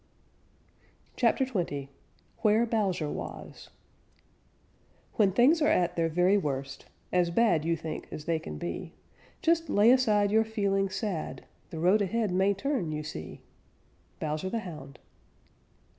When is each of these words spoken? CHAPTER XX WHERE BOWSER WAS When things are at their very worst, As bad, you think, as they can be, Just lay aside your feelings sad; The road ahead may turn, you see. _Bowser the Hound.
CHAPTER 1.15 1.45
XX 1.45 1.87
WHERE 2.39 2.65
BOWSER 2.65 3.07
WAS 3.07 3.69
When 5.13 5.31
things 5.31 5.61
are 5.61 5.67
at 5.67 5.95
their 5.95 6.09
very 6.09 6.39
worst, 6.39 6.87
As 7.13 7.29
bad, 7.29 7.63
you 7.65 7.77
think, 7.77 8.07
as 8.11 8.25
they 8.25 8.39
can 8.39 8.57
be, 8.57 8.93
Just 9.43 9.69
lay 9.69 9.91
aside 9.91 10.31
your 10.31 10.43
feelings 10.43 10.95
sad; 10.95 11.45
The 11.69 11.77
road 11.77 12.01
ahead 12.01 12.31
may 12.31 12.55
turn, 12.55 12.91
you 12.91 13.03
see. 13.03 13.41
_Bowser 14.19 14.49
the 14.49 14.61
Hound. 14.61 14.97